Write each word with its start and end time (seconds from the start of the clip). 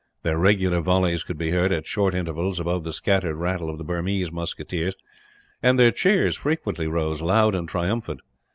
Their 0.23 0.39
regular 0.39 0.81
volleys 0.81 1.21
could 1.21 1.37
be 1.37 1.51
heard, 1.51 1.71
at 1.71 1.85
short 1.85 2.15
intervals, 2.15 2.59
above 2.59 2.83
the 2.83 2.91
scattered 2.91 3.35
rattle 3.35 3.69
of 3.69 3.77
the 3.77 3.83
Burmese 3.83 4.31
musketeers; 4.31 4.95
and 5.61 5.77
their 5.77 5.91
cheers 5.91 6.35
frequently 6.35 6.87
rose, 6.87 7.21
loud 7.21 7.53
and 7.53 7.69
triumphant. 7.69 8.21